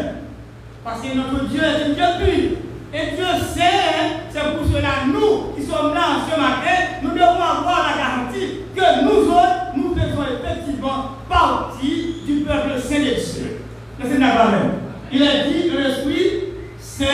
Parce 0.85 1.01
que 1.01 1.17
notre 1.17 1.45
Dieu 1.49 1.61
est 1.63 1.85
un 1.85 1.95
Dieu 1.95 2.25
pur. 2.25 2.59
Et 2.95 3.17
Dieu 3.17 3.27
sait, 3.55 3.63
hein, 3.63 4.21
c'est 4.31 4.57
pour 4.57 4.67
cela, 4.67 5.05
nous 5.07 5.53
qui 5.55 5.63
sommes 5.63 5.93
là 5.93 6.25
ce 6.25 6.41
matin, 6.41 7.01
nous 7.03 7.11
devons 7.11 7.25
avoir 7.25 7.91
la 7.91 8.03
garantie 8.03 8.61
que 8.75 9.05
nous 9.05 9.31
autres, 9.31 9.77
nous 9.77 9.95
faisons 9.95 10.23
effectivement 10.23 11.17
partie 11.29 12.23
du 12.27 12.41
peuple 12.45 12.81
saint 12.81 13.01
de 13.01 13.05
Dieu. 13.05 13.61
Le 14.03 14.09
Seigneur 14.09 14.37
va 14.37 14.45
même. 14.47 14.71
Il 15.13 15.23
a 15.23 15.45
dit 15.49 15.69
que 15.69 15.77
l'Esprit 15.77 16.31
saint 16.79 17.05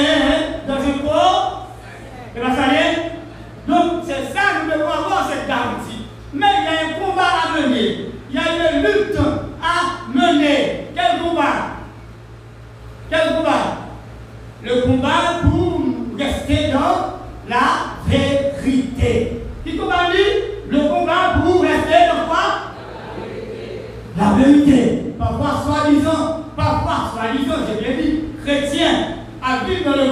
dans 0.69 0.75
un 0.75 1.09
corps 1.09 1.55
et 2.37 2.41
bien, 2.41 2.49
ça 2.51 2.63
vient 2.69 3.05
Donc, 3.69 4.03
c'est 4.05 4.35
ça, 4.35 4.65
nous 4.65 4.73
devons 4.73 4.91
avoir 4.91 5.31
cette 5.31 5.47
garantie. 5.47 6.07
Mais 6.33 6.47
il 6.59 6.65
y 6.65 6.67
a 6.67 6.97
un 6.97 7.01
combat 7.01 7.23
à 7.45 7.61
mener. 7.61 8.11
Il 8.29 8.35
y 8.35 8.39
a 8.39 8.77
une 8.77 8.83
lutte 8.83 9.19
à 9.63 10.09
mener. 10.13 10.89
Quel 10.95 11.23
combat 11.23 11.77
Quel 13.09 13.37
combat 13.37 13.77
Le 14.65 14.83
combat 14.83 15.43
pour 15.43 15.81
rester 16.19 16.73
dans 16.73 17.21
la 17.49 18.03
vérité. 18.09 19.45
Qui 19.65 19.77
combat 19.77 20.11
lui 20.11 20.25
Le 20.71 20.89
combat 20.89 21.41
pour 21.41 21.63
rester 21.63 22.09
dans 22.11 22.27
quoi 22.27 22.73
La 24.19 24.43
vérité. 24.43 25.15
Parfois, 25.17 25.63
soi-disant, 25.65 26.41
parfois, 26.57 27.13
soi-disant, 27.15 27.55
j'ai 27.69 27.87
bien 27.87 28.03
dit, 28.03 28.25
chrétien, 28.45 28.89
à 29.41 29.65
vivre 29.65 29.85
dans 29.85 29.97
le 29.97 30.05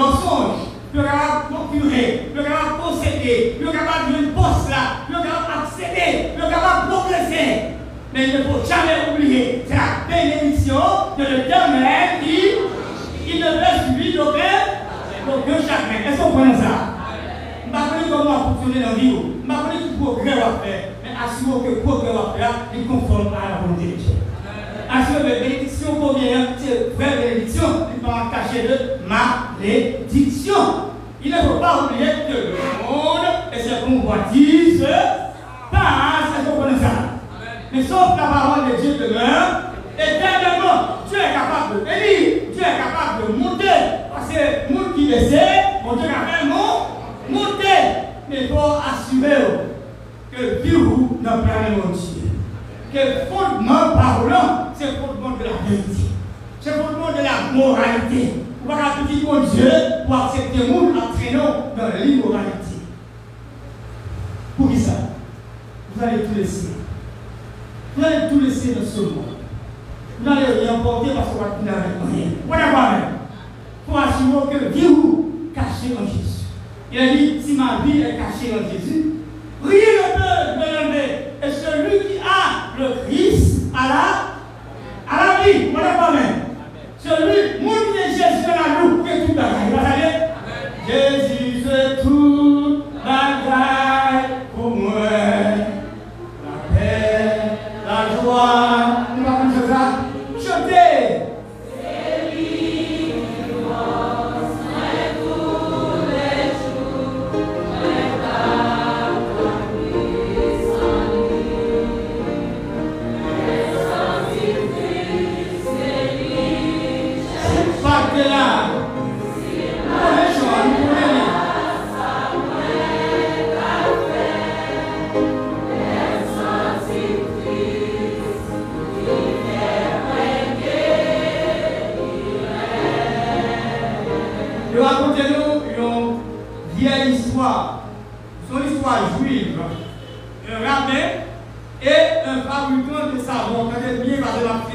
aucun 15.42 15.56
chagrin. 15.56 16.10
Est-ce 16.10 16.20
qu'on 16.20 16.30
comprend 16.30 16.54
ça 16.54 16.94
Je 17.64 17.70
ne 17.70 18.04
sais 18.04 18.10
pas 18.10 18.16
comment 18.16 18.54
fonctionner 18.54 18.84
dans 18.84 18.90
la 18.90 18.96
vie. 18.96 19.10
Je 19.10 19.16
ne 19.16 19.32
sais 19.42 19.46
pas 19.46 19.62
quel 19.72 19.96
progrès 19.98 20.32
on 20.34 20.40
va 20.40 20.58
faire. 20.64 20.88
Mais 21.02 21.10
assurez 21.24 21.64
que 21.64 21.74
le 21.74 21.80
progrès 21.80 22.10
on 22.10 22.14
va 22.14 22.34
faire 22.36 22.54
est 22.74 22.86
conforme 22.86 23.34
à 23.34 23.48
la 23.48 23.56
volonté 23.62 23.86
de 23.86 23.96
Dieu. 23.96 24.14
Assurez 24.90 25.22
que 25.22 25.28
la 25.28 25.40
bénédiction 25.40 25.94
qu'on 25.94 26.12
vient, 26.18 26.46
c'est 26.58 26.94
vraie 26.96 27.16
bénédiction, 27.16 27.64
il 27.94 28.02
ne 28.02 28.06
pas 28.06 28.30
cacher 28.30 28.68
de 28.68 29.08
malédiction. 29.08 30.54
Il 31.24 31.30
ne 31.30 31.36
faut 31.36 31.60
pas 31.60 31.84
oublier 31.84 32.10
que 32.28 32.32
le 32.32 32.56
monde 32.84 33.26
et 33.52 33.58
ses 33.60 33.84
convoitises 33.86 34.86
passent. 35.70 36.44
Qu'on 36.44 36.62
connaît 36.62 36.80
ça? 36.80 36.90
Mais 37.72 37.82
sauf 37.82 38.16
la 38.16 38.26
parole 38.26 38.72
de 38.72 38.82
Dieu 38.82 38.94
demeure 38.94 39.72
éternellement. 39.96 40.98
Dieu 41.08 41.18
est 41.18 41.32
capable 41.32 41.80
de 41.80 41.84
bénir, 41.84 42.42
Dieu 42.52 42.62
est 42.62 42.78
capable 42.78 43.28
de 43.28 43.38
monter. 43.38 43.78
Parce 44.12 44.28
que 44.28 44.68
le 44.68 44.74
monde 44.74 44.94
qui 44.96 45.12
essaie, 45.12 45.80
mon 45.84 45.94
Dieu 45.94 46.08
a 46.08 46.26
fait 46.26 46.46
monter. 47.28 47.78
Mais 48.28 48.42
il 48.42 48.48
faut 48.48 48.78
assurer 48.82 49.42
que 50.32 50.42
le 50.42 50.62
virou 50.62 51.18
n'a 51.22 51.30
pas 51.32 51.70
mon 51.70 51.92
Dieu. 51.92 52.32
Que 52.92 52.98
le 52.98 53.14
fondement 53.30 53.94
parlant, 53.94 54.68
c'est 54.74 54.86
le 54.86 54.96
fondement 54.96 55.36
de 55.36 55.44
la 55.44 55.68
vérité. 55.68 56.02
C'est 56.60 56.76
le 56.76 56.82
fondement 56.82 57.12
de 57.12 57.22
la 57.22 57.52
moralité. 57.52 58.41
Mon 58.64 59.40
Dieu 59.40 59.70
pour 60.06 60.16
accepter. 60.16 60.58
Pour 64.56 64.70
qui 64.70 64.78
ça? 64.78 64.92
Vous 65.94 66.04
allez 66.04 66.18
tout 66.24 66.34
laisser. 66.36 66.68
Vous 67.96 68.04
allez 68.04 68.28
tout 68.30 68.40
laisser 68.40 68.74
dans 68.74 68.86
ce 68.86 69.00
monde. 69.00 69.36
Vous 70.20 70.30
n'allez 70.30 70.60
rien 70.60 70.78
porter 70.80 71.10
parce 71.14 71.28
que 71.28 71.32
vous 71.32 71.64
n'avez 71.64 71.78
rien. 72.12 72.26
Vous 72.46 72.54
n'avez 72.54 72.72
même. 72.72 73.12
Pour 73.86 73.98
assurer 73.98 74.58
que 74.58 74.72
Dieu 74.72 74.88
caché 75.54 75.94
en 75.98 76.06
Jésus. 76.06 76.46
Il 76.92 76.98
dit, 77.16 77.42
si 77.42 77.54
ma 77.54 77.84
vie 77.84 78.02
est 78.02 78.16
cachée 78.16 78.52
en 78.54 78.70
Jésus, 78.70 79.02
rien 79.64 79.94
ne 80.08 80.20
peut 80.58 80.82
me. 80.92 81.04
Et 81.44 81.50
celui 81.50 81.98
qui 82.06 82.18
a 82.18 82.78
le 82.78 82.86
Christ 83.06 83.62
à 83.74 83.88
la, 83.88 84.02
à 85.10 85.26
la 85.26 85.44
vie. 85.44 85.70
Vous 85.70 85.78
n'avez 85.78 86.18
même. 86.18 86.40
Celui, 86.98 87.64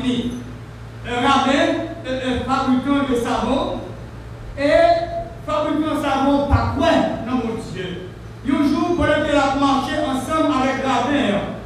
Un 0.08 1.28
rabbin 1.28 1.88
un 2.08 2.40
fabricant 2.46 3.10
de 3.10 3.16
savon. 3.16 3.80
Et 4.58 4.72
fabricant 5.46 6.02
savon, 6.02 6.48
pas 6.48 6.74
quoi, 6.78 6.90
non 7.28 7.36
mon 7.36 7.56
Dieu. 7.74 8.10
Un 8.48 8.64
jour, 8.68 8.96
pendant 8.96 9.26
qu'il 9.26 9.36
a 9.36 9.56
marché 9.60 9.94
ensemble 10.02 10.54
avec 10.62 10.86
rabbin, 10.86 11.58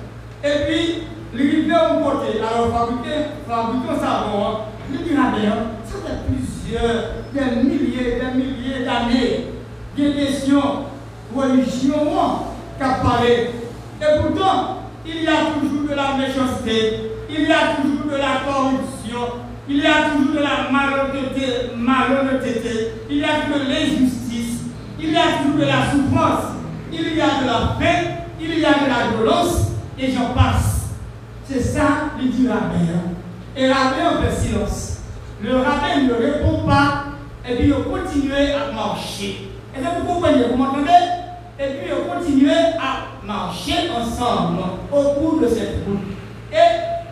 et 0.44 0.66
puis, 0.66 1.04
il 1.34 1.40
arrivait 1.40 1.74
au 1.74 2.04
côté. 2.04 2.40
Alors, 2.40 2.72
fabricant 2.72 3.94
de 3.94 4.00
savon, 4.00 4.58
il 4.92 5.04
dit 5.04 5.16
rabbin, 5.16 5.56
ça 5.86 5.98
fait 6.04 6.20
plusieurs, 6.28 7.04
des 7.34 7.64
milliers, 7.64 8.20
des 8.20 8.38
milliers 8.38 8.86
d'années, 8.86 9.48
des 9.96 10.14
questions, 10.14 10.86
religion, 11.36 12.46
qui 12.78 12.84
a 12.84 12.90
parlé. 13.04 13.52
Et 14.02 14.20
pourtant, 14.20 14.78
il 15.06 15.24
y 15.24 15.28
a 15.28 15.54
toujours 15.60 15.88
de 15.88 15.96
la 15.96 16.18
méchanceté, 16.18 17.11
il 17.34 17.48
y 17.48 17.52
a 17.52 17.76
toujours 17.82 18.12
de 18.12 18.18
la 18.18 18.42
corruption, 18.46 19.40
il 19.70 19.78
y 19.78 19.86
a 19.86 20.10
toujours 20.10 20.36
de 20.36 20.40
la 20.40 20.70
malhonnêteté, 21.78 22.92
il 23.10 23.18
y 23.18 23.24
a 23.24 23.48
de 23.48 23.70
l'injustice, 23.70 24.64
il 25.00 25.12
y 25.12 25.16
a 25.16 25.38
toujours 25.42 25.60
de 25.60 25.66
la 25.66 25.92
souffrance, 25.92 26.44
il 26.92 27.16
y 27.16 27.22
a 27.22 27.42
de 27.42 27.46
la 27.48 27.76
paix, 27.80 28.26
il 28.40 28.60
y 28.60 28.66
a 28.66 28.74
de 28.74 28.90
la 28.90 29.16
violence, 29.16 29.72
et 29.98 30.12
j'en 30.12 30.34
passe. 30.34 30.90
C'est 31.46 31.62
ça, 31.62 32.12
il 32.22 32.32
dit 32.32 32.48
rabbin. 32.48 33.16
Et 33.56 33.72
rabbin 33.72 34.22
fait 34.22 34.48
silence. 34.48 35.00
Le 35.42 35.56
rabbin 35.56 36.02
ne 36.08 36.14
répond 36.14 36.66
pas, 36.68 37.06
et 37.48 37.56
puis 37.56 37.68
il 37.68 37.84
continue 37.84 38.34
à 38.34 38.74
marcher. 38.74 39.52
Que 39.74 39.80
vous 39.80 40.06
comprenez 40.06 40.44
Vous 40.52 40.58
m'entendez? 40.58 40.92
Et 41.60 41.66
puis 41.66 41.90
ils 41.90 42.10
continuaient 42.10 42.74
à 42.80 43.26
marcher 43.26 43.90
ensemble 43.96 44.64
au 44.92 45.04
cours 45.20 45.40
de 45.42 45.48
cette 45.48 45.86
route. 45.86 46.12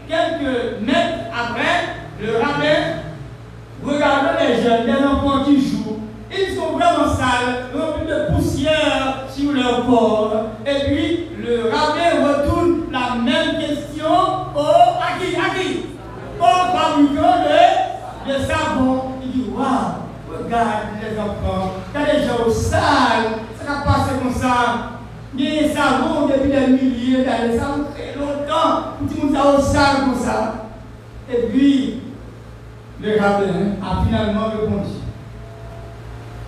Quelques 0.09 0.81
mètres 0.81 1.29
après, 1.31 1.93
le 2.19 2.37
rabbin, 2.37 2.97
regardant 3.85 4.39
les 4.41 4.59
jeunes, 4.59 4.87
les 4.87 5.05
enfants 5.05 5.43
qui 5.45 5.61
jouent, 5.61 5.99
ils 6.31 6.55
sont 6.55 6.71
vraiment 6.71 7.13
sales, 7.13 7.67
remplis 7.71 8.07
de 8.07 8.33
poussière 8.33 9.25
sur 9.29 9.51
leur 9.53 9.85
corps. 9.85 10.33
Et 10.65 10.85
puis, 10.87 11.27
le 11.37 11.69
rabbin 11.69 12.25
retourne 12.25 12.91
la 12.91 13.21
même 13.21 13.59
question 13.59 14.09
au 14.55 14.59
à 14.59 15.19
qui 15.19 15.35
À 15.35 15.53
qui 15.53 15.85
Au 16.39 16.43
fabricant 16.43 17.35
de, 17.45 18.33
de 18.33 18.39
savon. 18.47 19.03
Il 19.23 19.31
dit 19.31 19.49
Waouh, 19.55 20.43
regarde 20.43 20.87
les 21.03 21.19
enfants, 21.19 21.73
quand 21.93 22.05
les 22.11 22.25
gens 22.25 22.49
sales, 22.49 23.37
ça 23.63 23.73
va 23.73 23.81
passer 23.81 24.15
comme 24.19 24.33
ça. 24.33 24.89
Il 25.37 25.45
y 25.45 25.59
a 25.59 25.61
des 25.61 25.69
savons 25.69 26.25
depuis 26.25 26.49
des 26.49 26.67
milliers 26.67 27.23
d'années, 27.23 27.59
ça. 30.19 30.65
Et 31.31 31.47
puis, 31.47 32.01
le 33.01 33.19
rabbin 33.19 33.77
a 33.81 34.05
finalement 34.05 34.49
répondu. 34.49 34.89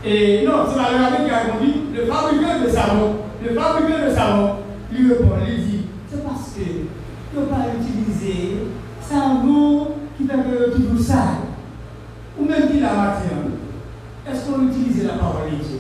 Et 0.04 0.46
non, 0.46 0.66
c'est 0.68 0.76
pas 0.76 0.92
le 0.92 1.04
rabbin 1.04 1.26
qui 1.26 1.32
a 1.32 1.40
répondu, 1.40 1.74
le 1.96 2.06
fabricant 2.06 2.64
de 2.64 2.70
savon. 2.70 3.16
Le 3.44 3.54
fabricant 3.54 4.06
de 4.08 4.14
savon 4.14 4.56
lui 4.92 5.10
répond, 5.10 5.30
il 5.48 5.66
dit, 5.66 5.82
c'est 6.10 6.24
parce 6.24 6.50
que 6.50 6.64
tu 6.64 7.40
ne 7.40 7.46
pas 7.46 7.68
utiliser 7.80 8.58
savon 9.02 9.88
qui 10.18 10.26
fait 10.26 10.34
que 10.34 10.72
toujours 10.76 11.00
sale. 11.00 11.48
Ou 12.40 12.46
même 12.46 12.70
qui 12.70 12.80
la 12.80 12.94
matière. 12.94 13.38
Est-ce 14.28 14.50
qu'on 14.50 14.68
utilise 14.68 15.06
la 15.06 15.14
parole 15.14 15.52
de 15.52 15.56
Dieu? 15.56 15.80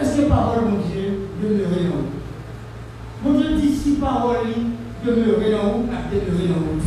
Est-ce 0.00 0.16
que 0.16 0.22
la 0.22 0.28
parole 0.28 0.64
de 0.64 0.92
Dieu 0.92 1.28
demeurait 1.42 1.84
dans 1.84 1.96
vous 1.96 3.30
Mon 3.32 3.38
Dieu 3.38 3.56
dit 3.56 3.72
si 3.74 3.89
parole 4.00 4.38
demeurait 5.04 5.52
dans 5.52 5.72
vous, 5.72 5.88
la 5.90 6.08
demeurait 6.10 6.48
dans 6.48 6.60
vous. 6.60 6.80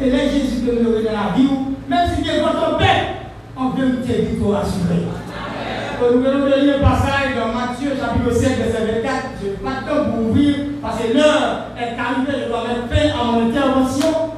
Et 0.00 0.10
là, 0.10 0.18
Jésus 0.28 0.66
demeurait 0.66 1.04
dans 1.04 1.12
la 1.12 1.36
vie, 1.36 1.48
même 1.88 2.08
si 2.14 2.22
Dieu 2.22 2.32
votre 2.40 2.78
paix, 2.78 3.16
en 3.56 3.70
vérité, 3.70 4.28
victoire 4.30 4.60
assurée. 4.60 5.06
Nous 5.98 6.26
allons 6.26 6.46
lire 6.46 6.76
un 6.76 6.82
passage 6.82 7.34
dans 7.34 7.58
Matthieu 7.58 7.92
chapitre 7.98 8.30
7, 8.30 8.58
verset 8.58 9.02
24. 9.02 9.26
Je 9.40 9.46
n'ai 9.46 9.52
pas 9.54 9.80
de 9.80 9.88
temps 9.88 10.10
pour 10.10 10.28
ouvrir 10.28 10.54
parce 10.82 11.00
que 11.00 11.14
l'heure 11.14 11.68
est 11.78 11.98
arrivée, 11.98 12.44
je 12.44 12.48
dois 12.48 12.64
mettre 12.68 12.88
fin 12.88 13.18
à 13.18 13.24
mon 13.24 13.48
intervention. 13.48 14.32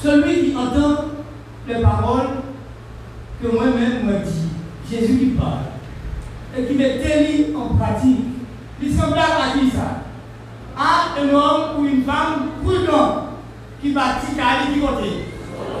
Celui 0.00 0.50
qui 0.50 0.56
entend 0.56 1.04
les 1.66 1.82
paroles 1.82 2.28
que 3.42 3.48
moi-même 3.48 4.06
me 4.06 4.24
dit, 4.24 4.48
Jésus 4.88 5.18
qui 5.18 5.26
parle, 5.30 5.64
et 6.56 6.64
qui 6.64 6.74
met 6.74 6.98
télé 6.98 7.52
en 7.56 7.74
pratique, 7.74 8.20
il 8.80 8.94
semblable 8.94 9.18
à 9.18 9.58
qui 9.58 9.70
ça 9.70 10.03
À 10.76 11.20
un 11.20 11.28
homme 11.32 11.78
ou 11.78 11.84
une 11.86 12.04
femme 12.04 12.48
prudent 12.64 13.28
qui 13.80 13.90
bâtit 13.90 14.34
à 14.40 14.66
qui 14.66 14.80
côté 14.80 15.26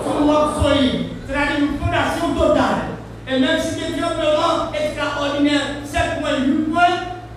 Son 0.04 0.26
roc 0.26 0.62
solide, 0.62 1.06
c'est-à-dire 1.26 1.66
une 1.66 1.78
fondation 1.78 2.34
totale. 2.34 2.94
Et 3.26 3.40
même 3.40 3.58
si 3.58 3.80
quelqu'un 3.80 4.10
vraiment 4.14 4.70
extraordinaire, 4.72 5.82
7 5.84 6.20
points, 6.20 6.44
8 6.46 6.70
points, 6.70 6.82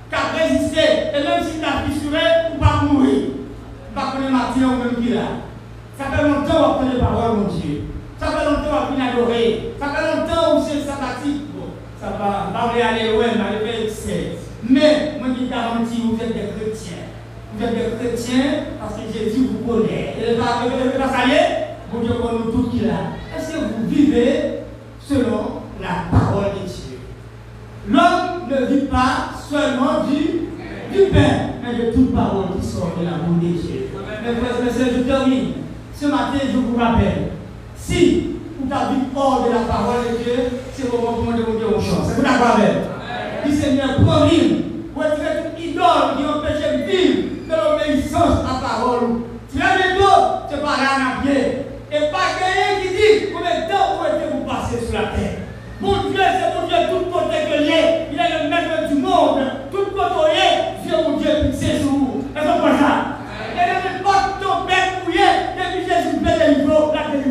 qui 0.09 0.15
a 0.15 0.43
résisté, 0.43 0.81
et 1.15 1.23
même 1.23 1.43
s'il 1.43 1.63
a 1.63 1.89
fissuré, 1.89 2.21
ou 2.53 2.59
pas 2.59 2.83
mourir, 2.83 3.21
pas 3.95 4.11
connaître 4.11 4.31
matin 4.31 4.75
ou 4.75 4.83
même 4.83 5.03
qui 5.03 5.13
là. 5.13 5.21
Ça 5.97 6.05
fait 6.05 6.23
longtemps 6.23 6.73
qu'on 6.73 6.79
connaît 6.79 6.93
les 6.93 6.99
paroles, 6.99 7.37
mon 7.37 7.47
Dieu. 7.47 7.83
Ça 8.19 8.27
fait 8.27 8.45
longtemps 8.45 8.87
qu'on 8.87 9.01
a 9.01 9.05
adoré. 9.13 9.73
Ça 9.79 9.87
fait 9.87 10.15
longtemps 10.15 10.57
où 10.57 10.63
c'est 10.63 10.81
sabbatique. 10.81 11.41
Bon, 11.55 11.69
ça 11.99 12.09
va, 12.19 12.51
va 12.53 12.87
aller 12.87 13.13
loin, 13.13 13.25
va 13.25 13.57
aller 13.57 13.85
excès. 13.85 14.37
Mais, 14.69 15.17
moi, 15.19 15.29
je 15.39 15.45
garantis, 15.45 16.03
vous 16.03 16.21
êtes 16.21 16.33
des 16.33 16.53
chrétiens. 16.53 16.76
Vous 17.57 17.63
êtes 17.63 17.73
des 17.73 17.97
chrétiens 17.97 18.53
parce 18.79 18.93
que 18.93 19.11
Jésus 19.11 19.47
vous 19.47 19.67
connaît. 19.67 20.13
Et 20.19 20.35
le 20.35 20.37
est, 20.37 21.67
vous 21.91 22.01
Dieu 22.01 22.13
connaît 22.13 22.51
tout 22.51 22.69
qui 22.69 22.81
là. 22.81 23.15
Est-ce 23.35 23.53
que 23.53 23.57
vous 23.57 23.87
vivez 23.89 24.59
selon 24.99 25.63
la 25.81 26.05
parole 26.11 26.51
de 26.53 26.67
Dieu? 26.67 26.99
L'homme 27.89 28.47
ne 28.47 28.65
vit 28.67 28.85
pas 28.85 29.31
seulement 29.49 30.05
du, 30.05 30.49
du 30.95 31.09
pain, 31.09 31.57
mais 31.63 31.83
de 31.83 31.91
toute 31.93 32.13
parole 32.13 32.45
qui 32.59 32.67
sort 32.67 32.93
de 32.99 33.05
la 33.05 33.17
bouche 33.25 33.41
de 33.41 33.57
Dieu. 33.57 33.89
Mes 34.23 34.35
frères 34.35 34.59
et 34.61 34.63
messieurs, 34.63 34.93
je 34.95 35.01
termine. 35.03 35.53
Ce 35.99 36.05
matin, 36.05 36.37
je 36.53 36.57
vous 36.57 36.77
rappelle, 36.77 37.29
si 37.75 38.35
vous 38.59 38.71
avez 38.71 38.97
hors 39.15 39.47
de 39.47 39.51
la 39.51 39.61
parole 39.61 40.03
de 40.11 40.23
Dieu, 40.23 40.33
c'est 40.73 40.83
le 40.83 40.91
moment 40.91 41.35
de 41.35 41.41
vous 41.41 41.57
dire 41.57 41.75
aux 41.75 41.81
choses. 41.81 42.05
C'est 42.07 42.15
vous 42.17 42.21
d'accord 42.21 42.57
avec 42.57 43.47
Dis 43.47 43.55
Seigneur, 43.55 43.97
retirer 44.97 45.43
toute 45.43 45.63
idole 45.63 46.17
qui 46.17 46.25
empêche 46.25 46.61
de 46.61 46.83
vivre 46.85 47.37
de 47.47 47.53
l'obéissance 47.55 48.43
à 48.43 48.53
la 48.53 48.67
parole. 48.67 49.21
Tu 49.51 49.61
as 49.61 49.77
des 49.77 49.97
dos, 49.97 50.47
tu 50.49 50.57
pas 50.57 50.75
rien 50.75 50.97
à 51.07 51.21
pied. 51.21 51.65
Et 51.91 52.11
pas 52.11 52.35
quelqu'un 52.35 52.81
qui 52.81 52.89
dit 52.89 53.31
combien 53.31 53.61
de 53.61 53.71
temps 53.71 53.97
vous 53.97 54.05
êtes 54.05 54.31
vous 54.31 54.43
passer 54.43 54.83
sur 54.83 54.93
la 54.93 55.07
terre. 55.15 55.39
Mon 55.79 56.09
Dieu, 56.09 56.19
c'est 56.19 56.51
mon 56.59 56.67
Dieu, 56.67 56.77
tout 56.89 57.05
côté 57.11 57.37
que 57.47 57.63
l'est. 57.63 58.07
Il 58.11 58.19
est 58.19 58.43
le 58.43 58.49
maître 58.49 58.89
du 58.89 58.95
monde. 58.95 59.39
Tout 59.71 59.91
côté 59.95 60.35
est, 60.35 60.85
Dieu 60.85 60.95
mon 61.07 61.17
Dieu, 61.17 61.29
c'est 61.53 61.79
jour. 61.81 62.23
Est-ce 62.35 62.43
que 62.43 62.77
ça 62.77 63.21
Et 63.55 63.97
ne 63.97 64.03
pas 64.03 64.37
ton 64.41 64.65
père 64.67 65.05
mouillé, 65.05 65.29
depuis 65.55 65.85
Jésus 65.87 66.19
fait 66.25 66.55
des 66.55 66.63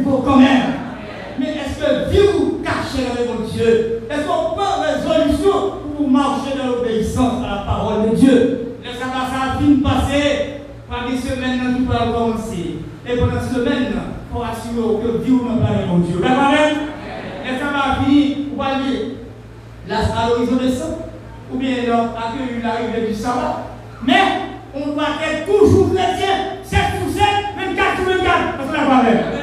là 0.06 0.22
quand 0.24 0.36
même. 0.36 0.62
Mais 1.38 1.48
est-ce 1.48 1.78
que 1.80 2.36
vous 2.36 2.62
cachez 2.64 3.08
mon 3.26 3.46
Dieu? 3.46 4.02
Est-ce 4.10 4.22
qu'on 4.22 4.54
prend 4.56 4.80
résolution 4.80 5.52
pour 5.96 6.08
marcher 6.08 6.56
dans 6.58 6.76
l'obéissance 6.76 7.44
à 7.44 7.56
la 7.56 7.62
parole 7.62 8.10
de 8.10 8.16
Dieu? 8.16 8.76
Le 8.84 8.90
sabbat, 8.92 9.28
ça 9.30 9.52
a 9.54 9.58
fini 9.58 9.76
passer. 9.82 10.52
Par 10.88 11.08
des 11.10 11.16
semaines, 11.18 11.78
nous 11.78 11.84
pouvons 11.84 12.12
commencer. 12.12 12.76
Et 13.08 13.16
pendant 13.16 13.40
cette 13.40 13.56
semaine, 13.56 13.92
pour 14.32 14.44
assurer 14.44 15.02
que 15.02 15.24
Dieu 15.24 15.34
nous 15.34 15.60
parle 15.60 15.86
mon 15.88 15.98
Dieu. 15.98 16.20
D'accord 16.22 16.52
Et 16.54 17.58
ça 17.58 17.66
va 17.72 18.04
finir, 18.04 18.36
pour 18.54 18.64
aller 18.64 19.16
la 19.88 19.98
l'horizon 20.28 20.56
de 20.56 20.68
sang, 20.68 20.98
ou 21.52 21.58
bien 21.58 21.72
accueillir 21.82 22.62
l'arrivée 22.62 23.08
du 23.08 23.14
sabbat. 23.14 23.66
Mais 24.04 24.22
on 24.74 24.92
doit 24.92 25.04
être 25.24 25.46
toujours 25.46 25.94
chrétien, 25.94 26.58
7 26.62 26.78
sur 27.02 27.20
7, 27.20 27.22
24 27.56 27.96
sur 27.96 28.04
24. 28.04 28.56
Parce 28.58 28.72
la 28.72 28.78
Ça 28.78 28.84
va 28.84 29.35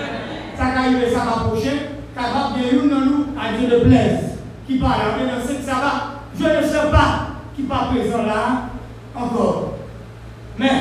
arriver, 0.84 1.12
ça 1.12 1.20
va 1.20 1.32
approcher, 1.42 1.90
capable 2.16 2.60
de 2.62 3.06
nous 3.06 3.26
à 3.40 3.58
Dieu 3.58 3.68
de 3.68 3.84
plaise. 3.86 4.38
Qui 4.68 4.78
parle, 4.78 5.20
dans 5.20 5.46
ce 5.46 5.62
sabbat, 5.62 6.22
je 6.40 6.44
ne 6.44 6.64
sais 6.68 6.92
pas 6.92 7.24
qui 7.56 7.64
pas 7.64 7.90
présent 7.92 8.24
là 8.24 8.70
encore. 9.16 9.74
Mais 10.58 10.72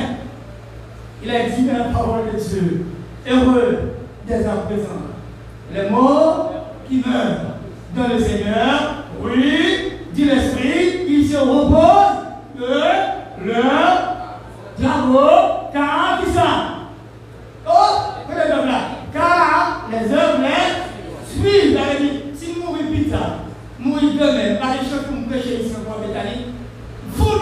il 1.23 1.29
a 1.29 1.49
dit 1.49 1.63
dans 1.63 1.77
la 1.77 1.83
parole 1.85 2.31
de 2.33 2.39
Dieu, 2.39 2.85
heureux 3.29 3.95
des 4.27 4.45
à 4.45 4.55
présent. 4.65 4.89
Les 5.73 5.89
morts 5.89 6.53
qui 6.87 6.97
meurent 6.97 7.57
dans 7.95 8.13
le 8.13 8.19
Seigneur, 8.19 9.05
oui, 9.21 9.93
dit 10.11 10.25
l'Esprit, 10.25 11.05
ils 11.07 11.27
se 11.27 11.37
reposent 11.37 12.23
de 12.59 13.51
leur 13.51 14.03
travaux, 14.79 15.69
car 15.73 16.21
qui 16.23 16.31
ça 16.31 16.43
Oh, 17.65 17.71
prenez 18.27 18.43
le 18.43 18.65
là. 18.67 18.79
Car 19.13 19.87
les 19.89 20.11
œuvres 20.11 20.39
les 20.41 21.49
suivent. 21.49 21.79
Si 22.35 22.53
nous 22.55 22.65
mourons 22.65 22.91
pizza, 22.91 23.17
mourir 23.79 24.12
demain, 24.23 24.55
pas 24.55 24.73
les 24.79 24.87
choses 24.87 25.05
que 25.07 25.13
nous 25.13 25.27
prêchons 25.27 25.59
ici 25.59 25.75
en 25.75 26.07
Bétanie, 26.07 26.45
vous 27.09 27.39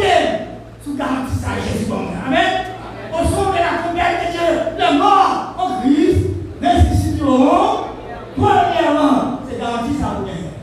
sous 0.84 0.96
garantie 0.98 1.38
ça, 1.38 1.50
Jésus 1.62 1.86
bon. 1.86 2.08
Amen. 2.26 2.66
Au 3.14 3.24
son 3.24 3.52
de 3.52 3.58
la 3.58 3.84
conquête 3.86 4.28
de 4.28 4.32
Dieu, 4.32 4.48
la 4.80 4.92
mort 4.94 5.56
en 5.58 5.82
Christ, 5.82 6.26
restitueront, 6.62 7.86
premièrement, 8.36 9.40
c'est 9.48 9.60
garanti 9.60 9.94
ça 10.00 10.18
vous 10.18 10.26
gagnez. 10.26 10.58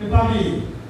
Mais 0.00 0.08
pas 0.08 0.28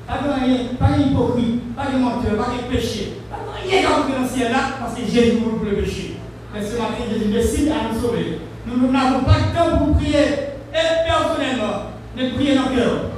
pas 0.06 0.18
de 0.18 0.44
rien, 0.44 0.58
pas 0.78 1.86
de 1.92 1.98
menteur, 1.98 2.36
pas 2.36 2.52
de 2.52 2.74
péché, 2.74 3.20
pas 3.30 3.38
de 3.38 3.68
rien 3.68 3.82
dans 3.82 4.22
le 4.22 4.28
ciel 4.28 4.50
là, 4.50 4.58
parce 4.80 4.94
que 4.94 5.00
Jésus 5.06 5.38
vous 5.38 5.56
pour 5.56 5.66
le 5.66 5.76
péché. 5.76 6.16
Mais 6.52 6.62
ce 6.62 6.76
matin, 6.76 7.04
Jésus 7.10 7.32
décide 7.32 7.68
à 7.68 7.92
nous 7.92 8.00
sauver. 8.00 8.40
Nous 8.66 8.90
n'avons 8.90 9.24
pas 9.24 9.34
de 9.34 9.56
temps 9.56 9.78
pour 9.78 9.96
prier. 9.96 10.54
Et 10.72 11.06
personnellement, 11.06 11.92
ne 12.16 12.30
prier 12.30 12.54
dans 12.54 12.70
le 12.70 12.76
cœur. 12.76 13.10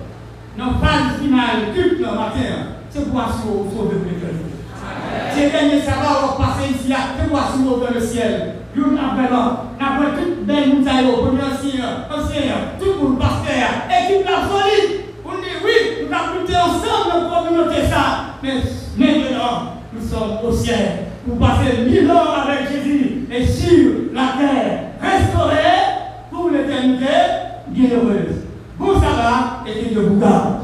Dans 0.59 0.79
phase 0.81 1.21
finale, 1.21 1.75
culte 1.75 2.01
le 2.01 2.06
matin, 2.17 2.81
c'est 2.91 3.13
pour 3.13 3.21
sauver 3.21 3.97
le 3.97 4.17
va 5.37 6.37
passer 6.39 6.71
ici, 6.71 6.93
c'est 6.93 7.29
pour 7.29 7.39
sauver 7.39 7.95
le 7.95 8.01
ciel. 8.01 8.55
Nous 8.75 8.97
appelons, 8.97 9.57
nous 9.81 10.23
toute 10.23 10.47
belle 10.47 10.77
moutaille, 10.77 11.07
premier 11.13 11.43
ancien, 11.43 12.07
ancien, 12.11 12.43
tout 12.79 12.87
le 12.87 13.09
monde 13.09 13.19
pasteur, 13.19 13.69
équipe 13.89 14.27
la 14.27 14.49
solide. 14.49 15.01
On 15.25 15.33
dit 15.33 15.57
oui, 15.65 16.07
nous 16.07 16.15
avons 16.15 16.45
ensemble 16.45 17.25
la 17.25 17.41
communauté 17.41 17.87
ça. 17.89 18.37
Mais 18.43 18.63
maintenant, 18.97 19.73
nous 19.93 20.07
sommes 20.07 20.39
au 20.47 20.53
ciel. 20.53 21.07
Vous 21.27 21.37
passez 21.37 21.85
mille 21.87 22.11
ans 22.11 22.45
avec 22.45 22.71
Jésus 22.71 23.27
et 23.31 23.47
sur 23.47 23.93
la 24.13 24.35
terre, 24.39 24.91
restaurée 25.01 25.55
pour 26.31 26.51
l'éternité 26.51 27.07
bienheureuse. 27.69 28.45
Bon 28.79 28.95
sabbat 28.95 29.65
et 29.67 29.85
que 29.85 29.89
Dieu 29.89 30.03
vous. 30.03 30.56